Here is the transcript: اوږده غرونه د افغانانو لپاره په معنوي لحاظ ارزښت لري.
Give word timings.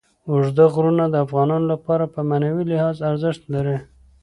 اوږده 0.29 0.65
غرونه 0.73 1.05
د 1.09 1.15
افغانانو 1.25 1.65
لپاره 1.73 2.05
په 2.13 2.19
معنوي 2.29 2.63
لحاظ 2.71 2.97
ارزښت 3.09 3.43
لري. 3.53 3.77